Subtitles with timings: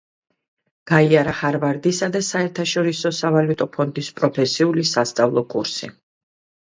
[0.91, 6.01] გაიარა ჰარვარდისა და საერთაშორისო სავალუტო ფონდის პროფესიული სასწავლო კურსები.